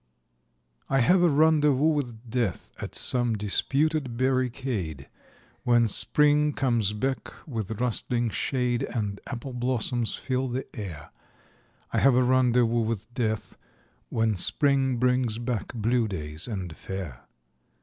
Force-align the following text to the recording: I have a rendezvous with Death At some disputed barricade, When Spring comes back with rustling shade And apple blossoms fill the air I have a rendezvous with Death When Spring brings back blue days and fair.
I 0.89 1.01
have 1.01 1.21
a 1.21 1.29
rendezvous 1.29 1.93
with 1.93 2.27
Death 2.27 2.71
At 2.79 2.95
some 2.95 3.37
disputed 3.37 4.17
barricade, 4.17 5.07
When 5.63 5.87
Spring 5.87 6.53
comes 6.53 6.91
back 6.93 7.31
with 7.45 7.79
rustling 7.79 8.31
shade 8.31 8.81
And 8.81 9.21
apple 9.27 9.53
blossoms 9.53 10.15
fill 10.15 10.47
the 10.47 10.65
air 10.75 11.11
I 11.93 11.99
have 11.99 12.15
a 12.15 12.23
rendezvous 12.23 12.81
with 12.81 13.13
Death 13.13 13.55
When 14.09 14.35
Spring 14.35 14.97
brings 14.97 15.37
back 15.37 15.71
blue 15.75 16.07
days 16.07 16.47
and 16.47 16.75
fair. 16.75 17.27